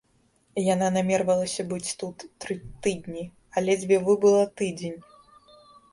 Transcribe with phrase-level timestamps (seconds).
[0.73, 2.55] Яна намервалася быць тут тры
[2.87, 4.99] тыдні, а ледзьве выбыла тыдзень.